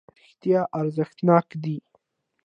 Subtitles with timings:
[0.19, 1.75] رښتیا ارزښتناکه ده.